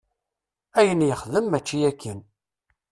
Ayen 0.79 1.01
yexdem 1.07 1.45
mačči 1.49 1.77
akken. 1.89 2.19